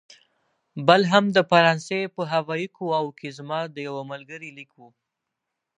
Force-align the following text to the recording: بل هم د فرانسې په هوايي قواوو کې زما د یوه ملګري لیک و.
بل 0.87 1.01
هم 1.11 1.25
د 1.35 1.37
فرانسې 1.49 1.99
په 2.15 2.21
هوايي 2.33 2.67
قواوو 2.77 3.15
کې 3.19 3.29
زما 3.37 3.59
د 3.75 3.77
یوه 3.87 4.03
ملګري 4.11 4.49
لیک 4.57 4.71
و. 4.79 4.81